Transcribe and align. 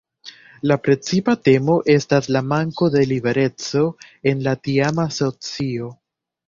La 0.69 0.77
precipa 0.87 1.35
temo 1.49 1.75
estas 1.97 2.31
la 2.37 2.43
manko 2.55 2.91
de 2.97 3.07
libereco 3.13 3.85
en 4.33 4.45
la 4.49 4.59
tiama 4.69 5.11
socio. 5.23 5.97